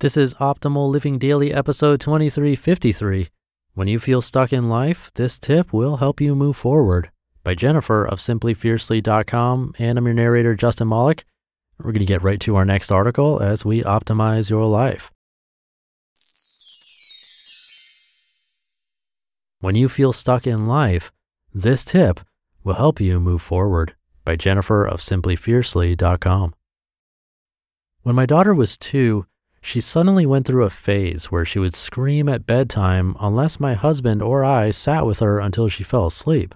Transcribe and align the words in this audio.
This 0.00 0.16
is 0.16 0.34
Optimal 0.34 0.88
Living 0.88 1.18
Daily, 1.18 1.52
episode 1.52 2.00
2353. 2.00 3.30
When 3.74 3.88
you 3.88 3.98
feel 3.98 4.22
stuck 4.22 4.52
in 4.52 4.68
life, 4.68 5.10
this 5.16 5.40
tip 5.40 5.72
will 5.72 5.96
help 5.96 6.20
you 6.20 6.36
move 6.36 6.56
forward. 6.56 7.10
By 7.42 7.56
Jennifer 7.56 8.04
of 8.04 8.20
simplyfiercely.com. 8.20 9.74
And 9.76 9.98
I'm 9.98 10.04
your 10.04 10.14
narrator, 10.14 10.54
Justin 10.54 10.86
Malik. 10.86 11.24
We're 11.78 11.90
going 11.90 11.98
to 11.98 12.04
get 12.06 12.22
right 12.22 12.38
to 12.42 12.54
our 12.54 12.64
next 12.64 12.92
article 12.92 13.40
as 13.40 13.64
we 13.64 13.82
optimize 13.82 14.48
your 14.48 14.66
life. 14.66 15.10
When 19.58 19.74
you 19.74 19.88
feel 19.88 20.12
stuck 20.12 20.46
in 20.46 20.68
life, 20.68 21.10
this 21.52 21.84
tip 21.84 22.20
will 22.62 22.74
help 22.74 23.00
you 23.00 23.18
move 23.18 23.42
forward. 23.42 23.96
By 24.24 24.36
Jennifer 24.36 24.84
of 24.84 25.00
simplyfiercely.com. 25.00 26.54
When 28.02 28.14
my 28.14 28.26
daughter 28.26 28.54
was 28.54 28.78
two, 28.78 29.26
she 29.68 29.82
suddenly 29.82 30.24
went 30.24 30.46
through 30.46 30.64
a 30.64 30.70
phase 30.70 31.26
where 31.26 31.44
she 31.44 31.58
would 31.58 31.74
scream 31.74 32.26
at 32.26 32.46
bedtime 32.46 33.14
unless 33.20 33.60
my 33.60 33.74
husband 33.74 34.22
or 34.22 34.42
I 34.42 34.70
sat 34.70 35.04
with 35.04 35.18
her 35.18 35.38
until 35.40 35.68
she 35.68 35.84
fell 35.84 36.06
asleep. 36.06 36.54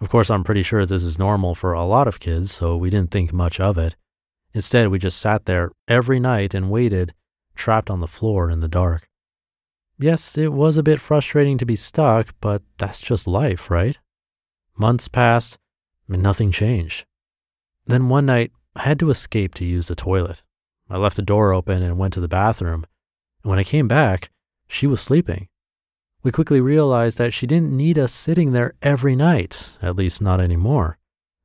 Of 0.00 0.10
course, 0.10 0.30
I'm 0.30 0.44
pretty 0.44 0.62
sure 0.62 0.86
this 0.86 1.02
is 1.02 1.18
normal 1.18 1.56
for 1.56 1.72
a 1.72 1.84
lot 1.84 2.06
of 2.06 2.20
kids, 2.20 2.52
so 2.52 2.76
we 2.76 2.88
didn't 2.88 3.10
think 3.10 3.32
much 3.32 3.58
of 3.58 3.76
it. 3.76 3.96
Instead, 4.54 4.90
we 4.90 5.00
just 5.00 5.18
sat 5.18 5.46
there 5.46 5.72
every 5.88 6.20
night 6.20 6.54
and 6.54 6.70
waited, 6.70 7.14
trapped 7.56 7.90
on 7.90 7.98
the 7.98 8.06
floor 8.06 8.48
in 8.48 8.60
the 8.60 8.68
dark. 8.68 9.08
Yes, 9.98 10.38
it 10.38 10.52
was 10.52 10.76
a 10.76 10.84
bit 10.84 11.00
frustrating 11.00 11.58
to 11.58 11.66
be 11.66 11.74
stuck, 11.74 12.32
but 12.40 12.62
that's 12.78 13.00
just 13.00 13.26
life, 13.26 13.72
right? 13.72 13.98
Months 14.76 15.08
passed 15.08 15.58
and 16.08 16.22
nothing 16.22 16.52
changed. 16.52 17.06
Then 17.86 18.08
one 18.08 18.26
night, 18.26 18.52
I 18.76 18.82
had 18.82 19.00
to 19.00 19.10
escape 19.10 19.52
to 19.54 19.64
use 19.64 19.88
the 19.88 19.96
toilet. 19.96 20.44
I 20.88 20.98
left 20.98 21.16
the 21.16 21.22
door 21.22 21.52
open 21.52 21.82
and 21.82 21.98
went 21.98 22.14
to 22.14 22.20
the 22.20 22.28
bathroom. 22.28 22.86
And 23.42 23.50
when 23.50 23.58
I 23.58 23.64
came 23.64 23.88
back, 23.88 24.30
she 24.68 24.86
was 24.86 25.00
sleeping. 25.00 25.48
We 26.22 26.32
quickly 26.32 26.60
realized 26.60 27.18
that 27.18 27.32
she 27.32 27.46
didn't 27.46 27.76
need 27.76 27.98
us 27.98 28.12
sitting 28.12 28.52
there 28.52 28.74
every 28.82 29.14
night, 29.14 29.70
at 29.80 29.96
least 29.96 30.20
not 30.20 30.40
anymore. 30.40 30.98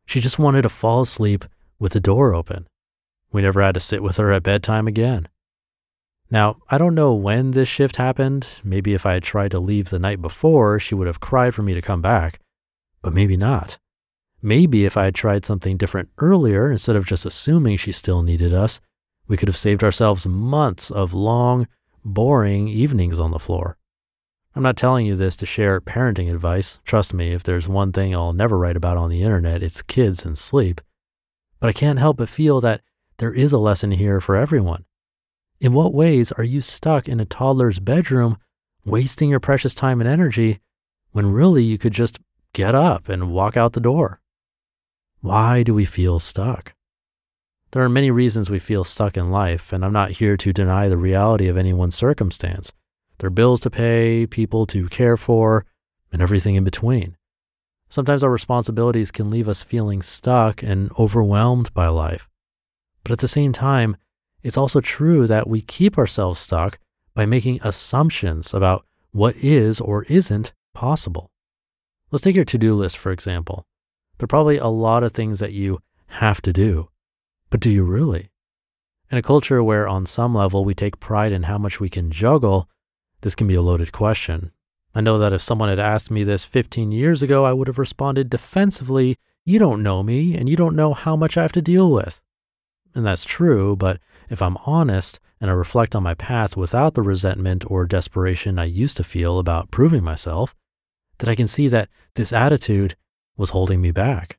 She 0.06 0.22
just 0.22 0.40
wanted 0.40 0.64
to 0.64 0.70
fall 0.70 1.02
asleep 1.02 1.46
with 1.80 1.94
the 1.94 2.00
door 2.00 2.34
open. 2.34 2.68
We 3.32 3.42
never 3.42 3.62
had 3.62 3.76
to 3.76 3.80
sit 3.80 4.04
with 4.04 4.18
her 4.18 4.32
at 4.32 4.44
bedtime 4.44 4.88
again. 4.88 5.28
Now, 6.30 6.58
I 6.70 6.78
don't 6.78 6.96
know 6.96 7.14
when 7.14 7.52
this 7.52 7.68
shift 7.68 7.98
happened. 7.98 8.62
Maybe 8.64 8.94
if 8.94 9.06
I 9.06 9.14
had 9.14 9.24
tried 9.24 9.52
to 9.52 9.60
leave 9.60 9.90
the 9.90 10.00
night 10.00 10.22
before, 10.22 10.80
she 10.80 10.96
would 10.96 11.08
have 11.08 11.20
cried 11.20 11.54
for 11.54 11.62
me 11.62 11.74
to 11.74 11.82
come 11.82 12.02
back, 12.02 12.40
but 13.02 13.14
maybe 13.14 13.38
not. 13.38 13.78
Maybe 14.42 14.86
if 14.86 14.98
I 14.98 15.06
had 15.06 15.16
tried 15.16 15.46
something 15.46 15.78
different 15.78 16.10
earlier, 16.18 16.72
instead 16.72 16.96
of 16.96 17.06
just 17.06 17.26
assuming 17.26 17.78
she 17.78 17.92
still 17.92 18.24
needed 18.24 18.54
us, 18.54 18.80
we 19.32 19.38
could 19.38 19.48
have 19.48 19.56
saved 19.56 19.82
ourselves 19.82 20.28
months 20.28 20.92
of 20.92 21.14
long, 21.14 21.66
boring 22.04 22.68
evenings 22.68 23.18
on 23.18 23.32
the 23.32 23.40
floor. 23.40 23.78
I'm 24.54 24.62
not 24.62 24.76
telling 24.76 25.06
you 25.06 25.16
this 25.16 25.38
to 25.38 25.46
share 25.46 25.80
parenting 25.80 26.30
advice. 26.30 26.82
Trust 26.84 27.14
me, 27.14 27.32
if 27.32 27.42
there's 27.42 27.66
one 27.66 27.94
thing 27.94 28.14
I'll 28.14 28.34
never 28.34 28.58
write 28.58 28.76
about 28.76 28.98
on 28.98 29.10
the 29.10 29.24
internet, 29.24 29.64
it's 29.64 29.82
kids 29.84 30.26
and 30.26 30.38
sleep. 30.38 30.82
But 31.62 31.70
I 31.70 31.72
can't 31.72 31.98
help 31.98 32.18
but 32.18 32.28
feel 32.28 32.60
that 32.60 32.82
there 33.20 33.34
is 33.34 33.54
a 33.54 33.58
lesson 33.58 33.92
here 33.92 34.20
for 34.20 34.36
everyone. 34.36 34.84
In 35.62 35.72
what 35.72 35.94
ways 35.94 36.34
are 36.34 36.44
you 36.44 36.60
stuck 36.60 37.08
in 37.08 37.22
a 37.22 37.26
toddler's 37.26 37.80
bedroom, 37.80 38.38
wasting 38.84 39.30
your 39.30 39.40
precious 39.40 39.74
time 39.74 40.02
and 40.02 40.10
energy 40.10 40.60
when 41.14 41.32
really 41.32 41.64
you 41.64 41.78
could 41.78 41.94
just 41.94 42.20
get 42.52 42.76
up 42.76 43.08
and 43.08 43.32
walk 43.32 43.56
out 43.56 43.72
the 43.72 43.80
door? 43.80 44.20
Why 45.22 45.64
do 45.64 45.74
we 45.74 45.86
feel 45.86 46.20
stuck? 46.20 46.74
There 47.72 47.84
are 47.84 47.90
many 47.90 48.12
reasons 48.12 48.50
we 48.50 48.60
feel 48.60 48.84
stuck 48.84 49.16
in 49.16 49.32
life, 49.32 49.72
and 49.72 49.86
I'm 49.86 49.94
not 49.94 50.12
here 50.12 50.36
to 50.36 50.52
deny 50.52 50.90
the 50.90 50.98
reality 50.98 51.48
of 51.48 51.56
anyone's 51.56 51.96
circumstance. 51.96 52.74
There 53.18 53.28
are 53.28 53.32
bills 53.32 53.62
to 53.62 53.70
pay, 53.70 54.28
people 54.28 54.66
to 54.68 54.90
care 54.90 55.16
for, 55.16 55.66
and 56.12 56.22
everything 56.22 56.56
in 56.56 56.66
between. 56.66 57.16
Sometimes 57.88 58.26
our 58.26 58.30
responsibilities 58.30 59.10
can 59.10 59.30
leave 59.30 59.48
us 59.48 59.64
feeling 59.64 60.02
stuck 60.02 60.62
and 60.62 60.92
overwhelmed 61.00 61.74
by 61.74 61.88
life. 61.88 62.28
But 63.04 63.14
at 63.14 63.20
the 63.20 63.28
same 63.30 63.54
time, 63.54 63.96
it's 64.44 64.58
also 64.58 64.82
true 64.82 65.26
that 65.28 65.48
we 65.48 65.62
keep 65.62 65.98
ourselves 65.98 66.42
stuck 66.42 66.78
by 67.14 67.26
making 67.26 67.62
assumptions 67.64 68.54
about 68.54 68.86
what 69.12 69.38
is 69.38 69.80
or 69.80 70.04
isn't 70.06 70.52
possible. 70.74 71.32
Let's 72.12 72.24
take 72.24 72.36
your 72.36 72.46
to 72.46 72.58
do 72.58 72.74
list, 72.74 72.98
for 72.98 73.14
example. 73.14 73.66
There 74.18 74.26
are 74.26 74.28
probably 74.28 74.58
a 74.58 74.68
lot 74.68 75.04
of 75.04 75.14
things 75.14 75.40
that 75.40 75.54
you 75.54 75.80
have 76.08 76.42
to 76.42 76.52
do. 76.52 76.90
But 77.52 77.60
do 77.60 77.70
you 77.70 77.84
really? 77.84 78.32
In 79.12 79.18
a 79.18 79.22
culture 79.22 79.62
where, 79.62 79.88
on 79.88 80.06
some 80.06 80.34
level, 80.34 80.64
we 80.64 80.74
take 80.74 81.02
pride 81.02 81.34
in 81.34 81.44
how 81.44 81.58
much 81.58 81.82
we 81.82 81.90
can 81.90 82.10
juggle, 82.10 82.70
this 83.22 83.36
can 83.36 83.46
be 83.46 83.56
a 83.56 83.62
loaded 83.62 83.92
question. 83.92 84.52
I 84.96 85.02
know 85.02 85.20
that 85.20 85.34
if 85.34 85.42
someone 85.42 85.70
had 85.70 85.80
asked 85.80 86.10
me 86.10 86.24
this 86.24 86.46
15 86.46 86.92
years 86.94 87.22
ago, 87.22 87.46
I 87.46 87.54
would 87.54 87.68
have 87.68 87.78
responded 87.78 88.30
defensively, 88.30 89.18
You 89.46 89.60
don't 89.60 89.84
know 89.84 90.02
me, 90.02 90.36
and 90.36 90.48
you 90.48 90.56
don't 90.56 90.76
know 90.76 90.94
how 90.94 91.18
much 91.18 91.38
I 91.38 91.42
have 91.42 91.52
to 91.52 91.62
deal 91.62 91.92
with. 91.92 92.22
And 92.96 93.06
that's 93.06 93.26
true, 93.26 93.76
but 93.76 94.00
if 94.30 94.42
I'm 94.42 94.58
honest 94.66 95.20
and 95.42 95.50
I 95.50 95.54
reflect 95.54 95.94
on 95.94 96.04
my 96.04 96.14
past 96.14 96.56
without 96.56 96.94
the 96.94 97.02
resentment 97.02 97.70
or 97.70 97.86
desperation 97.86 98.60
I 98.60 98.66
used 98.66 98.96
to 98.98 99.04
feel 99.04 99.40
about 99.40 99.72
proving 99.72 100.04
myself, 100.04 100.56
then 101.20 101.30
I 101.30 101.36
can 101.36 101.48
see 101.48 101.68
that 101.68 101.90
this 102.16 102.32
attitude 102.32 102.96
was 103.36 103.50
holding 103.50 103.82
me 103.82 103.92
back. 103.92 104.38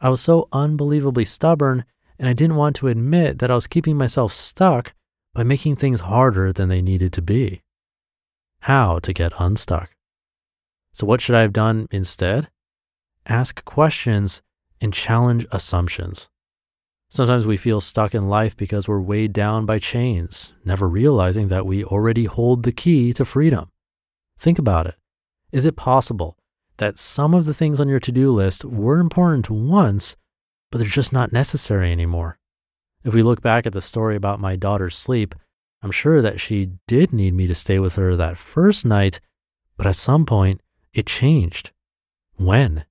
I 0.00 0.08
was 0.08 0.22
so 0.22 0.48
unbelievably 0.52 1.26
stubborn 1.26 1.84
and 2.20 2.28
I 2.28 2.34
didn't 2.34 2.56
want 2.56 2.76
to 2.76 2.88
admit 2.88 3.38
that 3.38 3.50
I 3.50 3.54
was 3.54 3.66
keeping 3.66 3.96
myself 3.96 4.30
stuck 4.34 4.92
by 5.32 5.42
making 5.42 5.76
things 5.76 6.00
harder 6.00 6.52
than 6.52 6.68
they 6.68 6.82
needed 6.82 7.14
to 7.14 7.22
be. 7.22 7.62
How 8.60 8.98
to 8.98 9.14
get 9.14 9.32
unstuck. 9.38 9.96
So, 10.92 11.06
what 11.06 11.22
should 11.22 11.34
I 11.34 11.40
have 11.40 11.54
done 11.54 11.88
instead? 11.90 12.50
Ask 13.26 13.64
questions 13.64 14.42
and 14.82 14.92
challenge 14.92 15.46
assumptions. 15.50 16.28
Sometimes 17.08 17.46
we 17.46 17.56
feel 17.56 17.80
stuck 17.80 18.14
in 18.14 18.28
life 18.28 18.54
because 18.54 18.86
we're 18.86 19.00
weighed 19.00 19.32
down 19.32 19.64
by 19.64 19.78
chains, 19.78 20.52
never 20.62 20.86
realizing 20.86 21.48
that 21.48 21.64
we 21.64 21.82
already 21.82 22.26
hold 22.26 22.64
the 22.64 22.72
key 22.72 23.14
to 23.14 23.24
freedom. 23.24 23.70
Think 24.38 24.58
about 24.58 24.86
it. 24.86 24.96
Is 25.52 25.64
it 25.64 25.74
possible 25.74 26.36
that 26.76 26.98
some 26.98 27.32
of 27.32 27.46
the 27.46 27.54
things 27.54 27.80
on 27.80 27.88
your 27.88 28.00
to 28.00 28.12
do 28.12 28.30
list 28.30 28.62
were 28.62 29.00
important 29.00 29.48
once, 29.48 30.16
but 30.70 30.78
they're 30.78 30.86
just 30.86 31.12
not 31.12 31.32
necessary 31.32 31.92
anymore. 31.92 32.38
If 33.02 33.14
we 33.14 33.22
look 33.22 33.40
back 33.40 33.66
at 33.66 33.72
the 33.72 33.80
story 33.80 34.16
about 34.16 34.40
my 34.40 34.56
daughter's 34.56 34.96
sleep, 34.96 35.34
I'm 35.82 35.90
sure 35.90 36.20
that 36.20 36.40
she 36.40 36.72
did 36.86 37.12
need 37.12 37.34
me 37.34 37.46
to 37.46 37.54
stay 37.54 37.78
with 37.78 37.96
her 37.96 38.14
that 38.16 38.36
first 38.36 38.84
night, 38.84 39.20
but 39.76 39.86
at 39.86 39.96
some 39.96 40.26
point 40.26 40.60
it 40.92 41.06
changed. 41.06 41.70
When? 42.36 42.84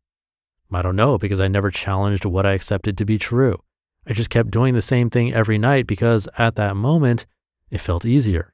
I 0.71 0.81
don't 0.81 0.95
know 0.95 1.17
because 1.17 1.39
I 1.39 1.47
never 1.47 1.71
challenged 1.71 2.25
what 2.25 2.45
I 2.45 2.53
accepted 2.53 2.97
to 2.97 3.05
be 3.05 3.17
true. 3.17 3.61
I 4.07 4.13
just 4.13 4.29
kept 4.29 4.51
doing 4.51 4.73
the 4.73 4.81
same 4.81 5.09
thing 5.09 5.33
every 5.33 5.57
night 5.57 5.85
because 5.85 6.27
at 6.37 6.55
that 6.55 6.75
moment 6.75 7.25
it 7.69 7.79
felt 7.79 8.05
easier. 8.05 8.53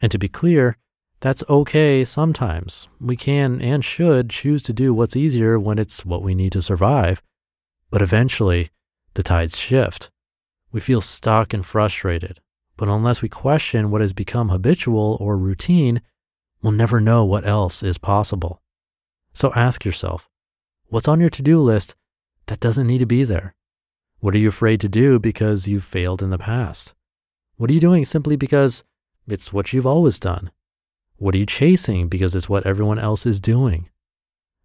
And 0.00 0.10
to 0.12 0.18
be 0.18 0.28
clear, 0.28 0.76
that's 1.20 1.44
okay 1.48 2.04
sometimes. 2.04 2.88
We 3.00 3.16
can 3.16 3.60
and 3.60 3.84
should 3.84 4.30
choose 4.30 4.62
to 4.62 4.72
do 4.72 4.92
what's 4.92 5.16
easier 5.16 5.58
when 5.58 5.78
it's 5.78 6.04
what 6.04 6.22
we 6.22 6.34
need 6.34 6.52
to 6.52 6.62
survive. 6.62 7.22
But 7.94 8.02
eventually, 8.02 8.70
the 9.14 9.22
tides 9.22 9.56
shift. 9.56 10.10
We 10.72 10.80
feel 10.80 11.00
stuck 11.00 11.54
and 11.54 11.64
frustrated. 11.64 12.40
But 12.76 12.88
unless 12.88 13.22
we 13.22 13.28
question 13.28 13.88
what 13.88 14.00
has 14.00 14.12
become 14.12 14.48
habitual 14.48 15.16
or 15.20 15.38
routine, 15.38 16.02
we'll 16.60 16.72
never 16.72 17.00
know 17.00 17.24
what 17.24 17.46
else 17.46 17.84
is 17.84 17.96
possible. 17.96 18.60
So 19.32 19.52
ask 19.54 19.84
yourself 19.84 20.28
what's 20.88 21.06
on 21.06 21.20
your 21.20 21.30
to 21.30 21.40
do 21.42 21.60
list 21.60 21.94
that 22.46 22.58
doesn't 22.58 22.88
need 22.88 22.98
to 22.98 23.06
be 23.06 23.22
there? 23.22 23.54
What 24.18 24.34
are 24.34 24.38
you 24.38 24.48
afraid 24.48 24.80
to 24.80 24.88
do 24.88 25.20
because 25.20 25.68
you've 25.68 25.84
failed 25.84 26.20
in 26.20 26.30
the 26.30 26.36
past? 26.36 26.94
What 27.58 27.70
are 27.70 27.74
you 27.74 27.80
doing 27.80 28.04
simply 28.04 28.34
because 28.34 28.82
it's 29.28 29.52
what 29.52 29.72
you've 29.72 29.86
always 29.86 30.18
done? 30.18 30.50
What 31.18 31.36
are 31.36 31.38
you 31.38 31.46
chasing 31.46 32.08
because 32.08 32.34
it's 32.34 32.48
what 32.48 32.66
everyone 32.66 32.98
else 32.98 33.24
is 33.24 33.38
doing? 33.38 33.88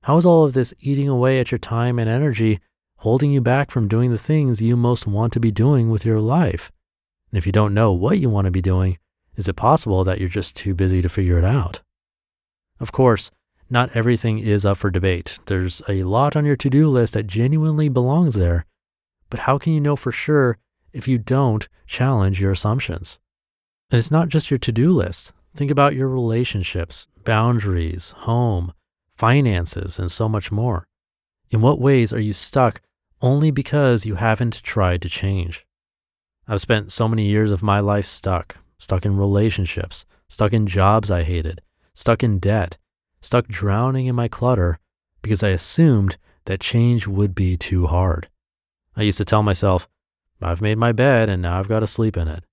How 0.01 0.17
is 0.17 0.25
all 0.25 0.45
of 0.45 0.53
this 0.53 0.73
eating 0.79 1.07
away 1.07 1.39
at 1.39 1.51
your 1.51 1.59
time 1.59 1.99
and 1.99 2.09
energy 2.09 2.59
holding 2.99 3.31
you 3.31 3.39
back 3.39 3.71
from 3.71 3.87
doing 3.87 4.11
the 4.11 4.17
things 4.17 4.61
you 4.61 4.75
most 4.75 5.07
want 5.07 5.31
to 5.31 5.39
be 5.39 5.51
doing 5.51 5.89
with 5.89 6.05
your 6.05 6.19
life? 6.19 6.69
And 7.31 7.37
if 7.37 7.45
you 7.45 7.51
don't 7.51 7.73
know 7.73 7.93
what 7.93 8.19
you 8.19 8.29
want 8.29 8.45
to 8.45 8.51
be 8.51 8.61
doing, 8.61 8.97
is 9.35 9.47
it 9.47 9.55
possible 9.55 10.03
that 10.03 10.19
you're 10.19 10.27
just 10.27 10.55
too 10.55 10.73
busy 10.73 11.01
to 11.01 11.07
figure 11.07 11.37
it 11.37 11.45
out? 11.45 11.81
Of 12.79 12.91
course, 12.91 13.31
not 13.69 13.95
everything 13.95 14.39
is 14.39 14.65
up 14.65 14.77
for 14.77 14.89
debate. 14.89 15.39
There's 15.45 15.81
a 15.87 16.03
lot 16.03 16.35
on 16.35 16.43
your 16.43 16.57
to 16.57 16.69
do 16.69 16.89
list 16.89 17.13
that 17.13 17.27
genuinely 17.27 17.87
belongs 17.87 18.35
there. 18.35 18.65
But 19.29 19.41
how 19.41 19.57
can 19.57 19.73
you 19.73 19.79
know 19.79 19.95
for 19.95 20.11
sure 20.11 20.57
if 20.91 21.07
you 21.07 21.17
don't 21.17 21.69
challenge 21.87 22.41
your 22.41 22.51
assumptions? 22.51 23.17
And 23.91 23.99
it's 23.99 24.11
not 24.11 24.27
just 24.27 24.51
your 24.51 24.57
to 24.57 24.71
do 24.73 24.91
list. 24.91 25.31
Think 25.55 25.71
about 25.71 25.95
your 25.95 26.09
relationships, 26.09 27.07
boundaries, 27.23 28.11
home, 28.17 28.73
finances, 29.15 29.97
and 29.99 30.11
so 30.11 30.27
much 30.27 30.51
more. 30.51 30.85
In 31.49 31.61
what 31.61 31.79
ways 31.79 32.11
are 32.11 32.19
you 32.19 32.33
stuck 32.33 32.81
only 33.21 33.51
because 33.51 34.05
you 34.05 34.15
haven't 34.15 34.63
tried 34.63 35.01
to 35.01 35.09
change. 35.09 35.65
I've 36.47 36.61
spent 36.61 36.91
so 36.91 37.07
many 37.07 37.25
years 37.25 37.51
of 37.51 37.61
my 37.61 37.79
life 37.79 38.05
stuck, 38.05 38.57
stuck 38.77 39.05
in 39.05 39.17
relationships, 39.17 40.05
stuck 40.27 40.53
in 40.53 40.67
jobs 40.67 41.11
I 41.11 41.23
hated, 41.23 41.61
stuck 41.93 42.23
in 42.23 42.39
debt, 42.39 42.77
stuck 43.21 43.47
drowning 43.47 44.07
in 44.07 44.15
my 44.15 44.27
clutter 44.27 44.79
because 45.21 45.43
I 45.43 45.49
assumed 45.49 46.17
that 46.45 46.59
change 46.59 47.07
would 47.07 47.35
be 47.35 47.57
too 47.57 47.87
hard. 47.87 48.29
I 48.95 49.03
used 49.03 49.17
to 49.19 49.25
tell 49.25 49.43
myself, 49.43 49.87
I've 50.41 50.61
made 50.61 50.77
my 50.77 50.91
bed 50.91 51.29
and 51.29 51.41
now 51.41 51.59
I've 51.59 51.67
got 51.67 51.81
to 51.81 51.87
sleep 51.87 52.15
in 52.17 52.27
it. 52.27 52.43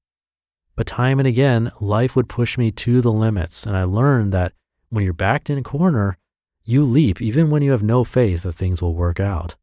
But 0.74 0.86
time 0.86 1.18
and 1.18 1.26
again, 1.26 1.70
life 1.80 2.14
would 2.16 2.28
push 2.28 2.58
me 2.58 2.70
to 2.72 3.00
the 3.00 3.12
limits, 3.12 3.64
and 3.64 3.74
I 3.74 3.84
learned 3.84 4.32
that 4.34 4.52
when 4.90 5.04
you're 5.04 5.14
backed 5.14 5.48
in 5.48 5.56
a 5.56 5.62
corner, 5.62 6.18
you 6.64 6.84
leap 6.84 7.22
even 7.22 7.48
when 7.48 7.62
you 7.62 7.70
have 7.70 7.82
no 7.82 8.04
faith 8.04 8.42
that 8.42 8.52
things 8.52 8.82
will 8.82 8.94
work 8.94 9.18
out. 9.18 9.56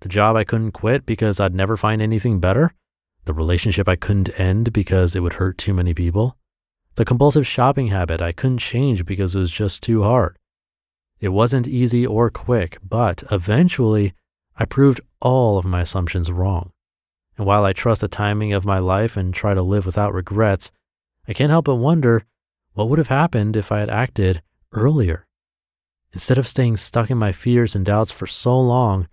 The 0.00 0.08
job 0.08 0.36
I 0.36 0.44
couldn't 0.44 0.72
quit 0.72 1.04
because 1.06 1.40
I'd 1.40 1.54
never 1.54 1.76
find 1.76 2.00
anything 2.00 2.38
better, 2.40 2.72
the 3.24 3.32
relationship 3.32 3.88
I 3.88 3.96
couldn't 3.96 4.38
end 4.38 4.72
because 4.72 5.16
it 5.16 5.20
would 5.20 5.34
hurt 5.34 5.58
too 5.58 5.74
many 5.74 5.92
people, 5.92 6.36
the 6.94 7.04
compulsive 7.04 7.46
shopping 7.46 7.88
habit 7.88 8.22
I 8.22 8.32
couldn't 8.32 8.58
change 8.58 9.04
because 9.04 9.34
it 9.34 9.40
was 9.40 9.50
just 9.50 9.82
too 9.82 10.02
hard. 10.02 10.38
It 11.20 11.28
wasn't 11.28 11.66
easy 11.66 12.06
or 12.06 12.30
quick, 12.30 12.78
but 12.82 13.24
eventually 13.30 14.14
I 14.56 14.64
proved 14.64 15.00
all 15.20 15.58
of 15.58 15.64
my 15.64 15.80
assumptions 15.80 16.30
wrong. 16.30 16.72
And 17.36 17.46
while 17.46 17.64
I 17.64 17.72
trust 17.72 18.00
the 18.00 18.08
timing 18.08 18.52
of 18.52 18.64
my 18.64 18.78
life 18.78 19.16
and 19.16 19.32
try 19.32 19.54
to 19.54 19.62
live 19.62 19.86
without 19.86 20.14
regrets, 20.14 20.70
I 21.26 21.32
can't 21.32 21.50
help 21.50 21.66
but 21.66 21.76
wonder 21.76 22.24
what 22.74 22.88
would 22.88 22.98
have 22.98 23.08
happened 23.08 23.56
if 23.56 23.70
I 23.70 23.80
had 23.80 23.90
acted 23.90 24.42
earlier. 24.72 25.26
Instead 26.12 26.38
of 26.38 26.48
staying 26.48 26.76
stuck 26.76 27.10
in 27.10 27.18
my 27.18 27.32
fears 27.32 27.76
and 27.76 27.84
doubts 27.84 28.10
for 28.10 28.26
so 28.26 28.58
long, 28.58 29.08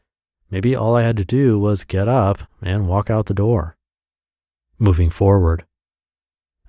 maybe 0.55 0.73
all 0.73 0.95
I 0.95 1.01
had 1.01 1.17
to 1.17 1.25
do 1.25 1.59
was 1.59 1.83
get 1.83 2.07
up 2.07 2.43
and 2.61 2.87
walk 2.87 3.09
out 3.09 3.25
the 3.25 3.33
door. 3.33 3.75
Moving 4.79 5.09
forward. 5.09 5.65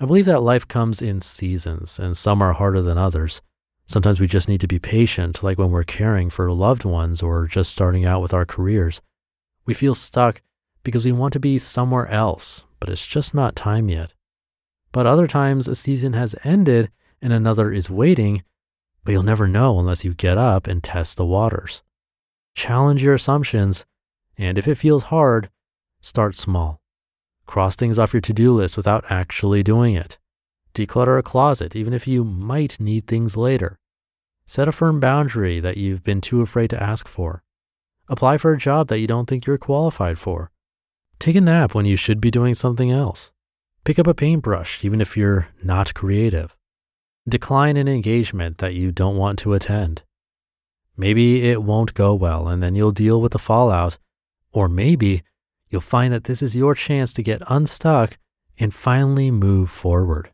I 0.01 0.07
believe 0.07 0.27
that 0.27 0.43
life 0.43 0.67
comes 0.67 1.01
in 1.01 1.21
seasons, 1.21 2.01
and 2.01 2.17
some 2.17 2.43
are 2.43 2.53
harder 2.53 2.83
than 2.83 2.99
others. 2.99 3.41
Sometimes 3.87 4.19
we 4.19 4.27
just 4.27 4.49
need 4.49 4.61
to 4.63 4.67
be 4.67 4.81
patient, 4.81 5.41
like 5.45 5.57
when 5.57 5.71
we're 5.71 5.85
caring 5.85 6.31
for 6.31 6.51
loved 6.51 6.85
ones 6.85 7.23
or 7.23 7.47
just 7.47 7.71
starting 7.71 8.05
out 8.05 8.21
with 8.21 8.35
our 8.35 8.45
careers. 8.45 9.01
We 9.67 9.73
feel 9.73 9.95
stuck 9.95 10.43
because 10.83 11.05
we 11.05 11.13
want 11.13 11.33
to 11.35 11.39
be 11.39 11.57
somewhere 11.57 12.09
else, 12.09 12.65
but 12.81 12.89
it's 12.89 13.07
just 13.07 13.35
not 13.35 13.55
time 13.55 13.89
yet. 13.89 14.15
But 14.91 15.07
other 15.07 15.29
times 15.29 15.69
a 15.69 15.77
season 15.77 16.13
has 16.15 16.35
ended 16.43 16.91
and 17.23 17.33
another 17.33 17.73
is 17.73 17.89
waiting, 17.89 18.43
but 19.05 19.13
you'll 19.13 19.23
never 19.23 19.47
know 19.47 19.79
unless 19.79 20.05
you 20.05 20.13
get 20.13 20.39
up 20.39 20.67
and 20.67 20.83
test 20.83 21.17
the 21.17 21.25
waters. 21.25 21.83
Challenge 22.57 23.03
your 23.03 23.13
assumptions, 23.13 23.85
and 24.39 24.57
if 24.57 24.67
it 24.67 24.77
feels 24.77 25.05
hard, 25.05 25.51
start 26.01 26.35
small. 26.35 26.81
Cross 27.45 27.77
things 27.77 27.99
off 27.99 28.15
your 28.15 28.23
to 28.23 28.33
do 28.33 28.51
list 28.51 28.79
without 28.79 29.05
actually 29.11 29.63
doing 29.63 29.95
it. 29.95 30.19
Declutter 30.75 31.19
a 31.19 31.23
closet, 31.23 31.77
even 31.77 31.93
if 31.93 32.09
you 32.09 32.25
might 32.25 32.81
need 32.81 33.07
things 33.07 33.37
later. 33.37 33.79
Set 34.47 34.69
a 34.69 34.73
firm 34.73 35.01
boundary 35.01 35.61
that 35.61 35.77
you've 35.77 36.03
been 36.03 36.23
too 36.23 36.41
afraid 36.41 36.71
to 36.71 36.83
ask 36.83 37.07
for. 37.07 37.43
Apply 38.09 38.39
for 38.39 38.55
a 38.55 38.59
job 38.59 38.89
that 38.89 39.01
you 39.01 39.07
don't 39.07 39.27
think 39.27 39.45
you're 39.45 39.59
qualified 39.59 40.19
for. 40.19 40.51
Take 41.19 41.37
a 41.37 41.43
nap 41.43 41.75
when 41.75 41.85
you 41.85 41.97
should 41.97 42.23
be 42.23 42.31
doing 42.31 42.55
something 42.55 42.91
else. 42.91 43.33
Pick 43.85 43.99
up 43.99 44.07
a 44.07 44.15
paintbrush, 44.15 44.83
even 44.83 45.03
if 45.03 45.15
you're 45.15 45.49
not 45.63 45.93
creative. 45.93 46.57
Decline 47.29 47.77
an 47.77 47.87
engagement 47.87 48.59
that 48.59 48.75
you 48.75 48.93
don't 48.93 49.17
want 49.19 49.39
to 49.41 49.53
attend. 49.53 50.05
Maybe 50.97 51.49
it 51.51 51.63
won't 51.63 51.95
go 51.95 52.15
well 52.15 52.49
and 52.49 52.63
then 52.63 52.75
you'll 52.75 52.93
deal 52.93 53.21
with 53.21 53.33
the 53.33 53.39
fallout. 53.39 53.99
Or 54.53 54.69
maybe 54.69 55.23
you'll 55.69 55.81
find 55.81 56.13
that 56.13 56.25
this 56.25 56.43
is 56.43 56.57
your 56.57 56.75
chance 56.75 57.13
to 57.15 57.23
get 57.23 57.43
unstuck 57.49 58.17
and 58.59 58.73
finally 58.73 59.31
move 59.31 59.71
forward. 59.71 60.31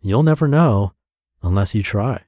You'll 0.00 0.22
never 0.22 0.46
know 0.46 0.92
unless 1.42 1.74
you 1.74 1.82
try. 1.82 2.24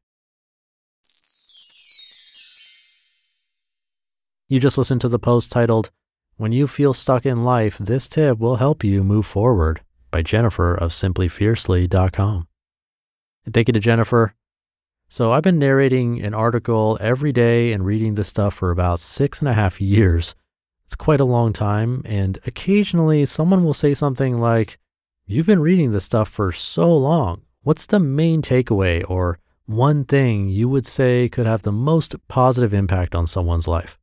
You 4.48 4.58
just 4.60 4.78
listened 4.78 5.02
to 5.02 5.08
the 5.08 5.18
post 5.18 5.52
titled 5.52 5.90
when 6.38 6.52
you 6.52 6.68
feel 6.68 6.94
stuck 6.94 7.26
in 7.26 7.42
life, 7.42 7.78
this 7.78 8.06
tip 8.06 8.38
will 8.38 8.56
help 8.56 8.84
you 8.84 9.02
move 9.02 9.26
forward 9.26 9.80
by 10.12 10.22
Jennifer 10.22 10.72
of 10.72 10.92
simplyfiercely.com. 10.92 12.46
Thank 13.52 13.68
you 13.68 13.72
to 13.72 13.80
Jennifer. 13.80 14.34
So 15.10 15.32
I've 15.32 15.42
been 15.42 15.58
narrating 15.58 16.22
an 16.22 16.34
article 16.34 16.98
every 17.00 17.32
day 17.32 17.72
and 17.72 17.84
reading 17.84 18.14
this 18.14 18.28
stuff 18.28 18.54
for 18.54 18.70
about 18.70 19.00
six 19.00 19.40
and 19.40 19.48
a 19.48 19.54
half 19.54 19.80
years. 19.80 20.34
It's 20.84 20.94
quite 20.94 21.20
a 21.20 21.24
long 21.24 21.54
time. 21.54 22.02
And 22.04 22.38
occasionally 22.46 23.24
someone 23.24 23.64
will 23.64 23.74
say 23.74 23.94
something 23.94 24.38
like, 24.38 24.78
You've 25.26 25.46
been 25.46 25.60
reading 25.60 25.92
this 25.92 26.04
stuff 26.04 26.28
for 26.28 26.52
so 26.52 26.94
long. 26.94 27.42
What's 27.62 27.84
the 27.84 27.98
main 27.98 28.40
takeaway 28.40 29.04
or 29.08 29.38
one 29.66 30.04
thing 30.04 30.48
you 30.48 30.70
would 30.70 30.86
say 30.86 31.28
could 31.28 31.44
have 31.44 31.62
the 31.62 31.72
most 31.72 32.14
positive 32.28 32.72
impact 32.72 33.14
on 33.14 33.26
someone's 33.26 33.68
life? 33.68 33.98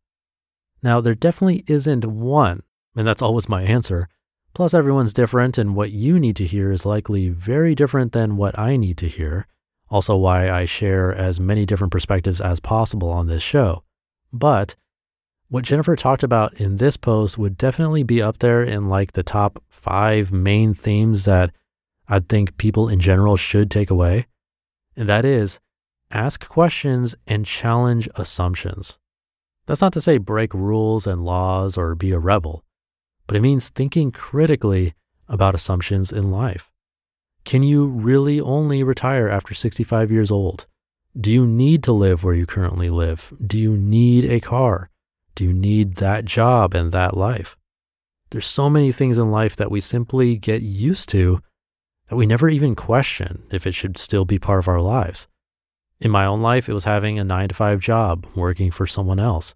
Now, 0.83 1.01
there 1.01 1.15
definitely 1.15 1.63
isn't 1.65 2.05
one, 2.05 2.61
and 2.95 3.07
that's 3.07 3.23
always 3.23 3.49
my 3.49 3.63
answer. 3.63 4.07
Plus, 4.53 4.75
everyone's 4.75 5.13
different, 5.13 5.57
and 5.57 5.75
what 5.75 5.91
you 5.91 6.19
need 6.19 6.35
to 6.35 6.45
hear 6.45 6.71
is 6.71 6.85
likely 6.85 7.29
very 7.29 7.73
different 7.73 8.11
than 8.11 8.37
what 8.37 8.57
I 8.59 8.77
need 8.77 8.97
to 8.99 9.07
hear. 9.07 9.47
Also, 9.89 10.15
why 10.15 10.49
I 10.49 10.65
share 10.65 11.13
as 11.13 11.39
many 11.39 11.65
different 11.65 11.91
perspectives 11.91 12.41
as 12.41 12.59
possible 12.59 13.09
on 13.09 13.27
this 13.27 13.43
show. 13.43 13.83
But 14.33 14.75
what 15.47 15.63
Jennifer 15.63 15.95
talked 15.95 16.23
about 16.23 16.59
in 16.59 16.77
this 16.77 16.97
post 16.97 17.37
would 17.37 17.57
definitely 17.57 18.03
be 18.03 18.21
up 18.21 18.39
there 18.39 18.63
in 18.63 18.89
like 18.89 19.13
the 19.13 19.23
top 19.23 19.63
five 19.69 20.31
main 20.31 20.73
themes 20.73 21.25
that 21.25 21.51
I 22.07 22.19
think 22.19 22.57
people 22.57 22.89
in 22.89 22.99
general 22.99 23.37
should 23.37 23.69
take 23.69 23.89
away. 23.89 24.25
And 24.95 25.07
that 25.07 25.23
is 25.23 25.59
ask 26.11 26.47
questions 26.47 27.15
and 27.27 27.45
challenge 27.45 28.09
assumptions. 28.15 28.97
That's 29.67 29.81
not 29.81 29.93
to 29.93 30.01
say 30.01 30.17
break 30.17 30.53
rules 30.53 31.07
and 31.07 31.25
laws 31.25 31.77
or 31.77 31.95
be 31.95 32.11
a 32.11 32.19
rebel, 32.19 32.63
but 33.27 33.35
it 33.35 33.41
means 33.41 33.69
thinking 33.69 34.11
critically 34.11 34.93
about 35.27 35.55
assumptions 35.55 36.11
in 36.11 36.31
life. 36.31 36.71
Can 37.45 37.61
you 37.61 37.85
really 37.85 38.41
only 38.41 38.81
retire 38.81 39.29
after 39.29 39.53
65 39.53 40.11
years 40.11 40.31
old? 40.31 40.65
Do 41.15 41.31
you 41.31 41.45
need 41.45 41.83
to 41.83 41.91
live 41.91 42.23
where 42.23 42.33
you 42.33 42.47
currently 42.47 42.89
live? 42.89 43.31
Do 43.45 43.59
you 43.59 43.77
need 43.77 44.25
a 44.25 44.39
car? 44.39 44.89
Do 45.35 45.43
you 45.43 45.53
need 45.53 45.97
that 45.97 46.25
job 46.25 46.73
and 46.73 46.91
that 46.91 47.15
life? 47.15 47.55
There's 48.31 48.47
so 48.47 48.67
many 48.67 48.91
things 48.91 49.19
in 49.19 49.29
life 49.29 49.55
that 49.57 49.69
we 49.69 49.79
simply 49.79 50.37
get 50.37 50.63
used 50.63 51.07
to 51.09 51.39
that 52.09 52.15
we 52.15 52.25
never 52.25 52.49
even 52.49 52.75
question 52.75 53.43
if 53.51 53.67
it 53.67 53.73
should 53.73 53.99
still 53.99 54.25
be 54.25 54.39
part 54.39 54.59
of 54.59 54.67
our 54.67 54.81
lives. 54.81 55.27
In 56.01 56.09
my 56.09 56.25
own 56.25 56.41
life, 56.41 56.67
it 56.67 56.73
was 56.73 56.83
having 56.85 57.19
a 57.19 57.23
nine 57.23 57.49
to 57.49 57.55
five 57.55 57.79
job, 57.79 58.25
working 58.35 58.71
for 58.71 58.87
someone 58.87 59.19
else. 59.19 59.53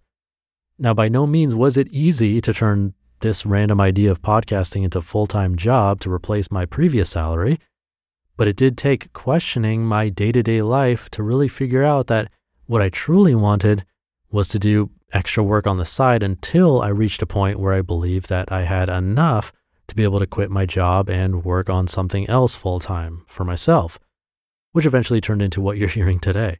Now, 0.77 0.93
by 0.93 1.09
no 1.09 1.25
means 1.25 1.55
was 1.55 1.75
it 1.75 1.91
easy 1.91 2.39
to 2.41 2.53
turn 2.53 2.93
this 3.21 3.45
random 3.47 3.81
idea 3.81 4.11
of 4.11 4.21
podcasting 4.21 4.83
into 4.83 4.99
a 4.99 5.01
full 5.01 5.27
time 5.27 5.55
job 5.57 5.99
to 6.01 6.13
replace 6.13 6.51
my 6.51 6.65
previous 6.65 7.09
salary, 7.09 7.59
but 8.39 8.47
it 8.47 8.55
did 8.55 8.77
take 8.77 9.11
questioning 9.11 9.83
my 9.83 10.07
day 10.07 10.31
to 10.31 10.41
day 10.41 10.61
life 10.61 11.09
to 11.09 11.21
really 11.21 11.49
figure 11.49 11.83
out 11.83 12.07
that 12.07 12.31
what 12.67 12.81
I 12.81 12.87
truly 12.87 13.35
wanted 13.35 13.83
was 14.31 14.47
to 14.47 14.57
do 14.57 14.91
extra 15.11 15.43
work 15.43 15.67
on 15.67 15.77
the 15.77 15.83
side 15.83 16.23
until 16.23 16.81
I 16.81 16.87
reached 16.87 17.21
a 17.21 17.25
point 17.25 17.59
where 17.59 17.73
I 17.73 17.81
believed 17.81 18.29
that 18.29 18.49
I 18.49 18.61
had 18.61 18.87
enough 18.87 19.51
to 19.87 19.95
be 19.95 20.03
able 20.03 20.19
to 20.19 20.25
quit 20.25 20.49
my 20.49 20.65
job 20.65 21.09
and 21.09 21.43
work 21.43 21.69
on 21.69 21.89
something 21.89 22.29
else 22.29 22.55
full 22.55 22.79
time 22.79 23.25
for 23.27 23.43
myself 23.43 23.99
which 24.71 24.85
eventually 24.85 25.19
turned 25.19 25.41
into 25.41 25.59
what 25.59 25.77
you're 25.79 25.89
hearing 25.89 26.19
today. 26.19 26.59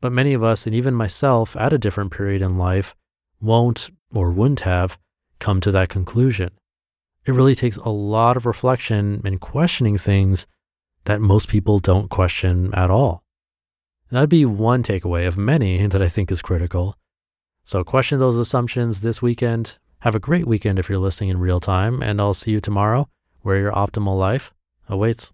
But 0.00 0.10
many 0.10 0.34
of 0.34 0.42
us, 0.42 0.66
and 0.66 0.74
even 0.74 0.94
myself 0.94 1.54
at 1.54 1.72
a 1.72 1.78
different 1.78 2.10
period 2.10 2.42
in 2.42 2.58
life, 2.58 2.96
won't 3.40 3.90
or 4.12 4.32
wouldn't 4.32 4.60
have 4.60 4.98
come 5.38 5.60
to 5.60 5.70
that 5.70 5.90
conclusion. 5.90 6.50
It 7.24 7.32
really 7.32 7.54
takes 7.54 7.76
a 7.76 7.90
lot 7.90 8.36
of 8.36 8.46
reflection 8.46 9.22
and 9.24 9.40
questioning 9.40 9.96
things 9.96 10.46
that 11.08 11.22
most 11.22 11.48
people 11.48 11.78
don't 11.78 12.10
question 12.10 12.70
at 12.74 12.90
all. 12.90 13.24
And 14.10 14.16
that'd 14.18 14.28
be 14.28 14.44
one 14.44 14.82
takeaway 14.82 15.26
of 15.26 15.38
many 15.38 15.86
that 15.86 16.02
I 16.02 16.08
think 16.08 16.30
is 16.30 16.42
critical. 16.42 16.98
So 17.64 17.82
question 17.82 18.18
those 18.18 18.36
assumptions 18.36 19.00
this 19.00 19.22
weekend. 19.22 19.78
Have 20.00 20.14
a 20.14 20.20
great 20.20 20.46
weekend 20.46 20.78
if 20.78 20.90
you're 20.90 20.98
listening 20.98 21.30
in 21.30 21.40
real 21.40 21.60
time, 21.60 22.02
and 22.02 22.20
I'll 22.20 22.34
see 22.34 22.50
you 22.50 22.60
tomorrow 22.60 23.08
where 23.40 23.56
your 23.56 23.72
optimal 23.72 24.18
life 24.18 24.52
awaits. 24.86 25.32